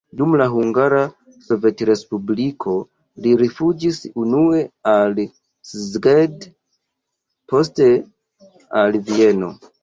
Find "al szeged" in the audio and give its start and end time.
4.93-6.49